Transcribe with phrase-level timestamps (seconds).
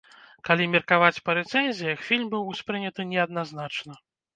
[0.47, 4.07] Калі меркаваць па рэцэнзіях, фільм быў успрыняты неадназначна.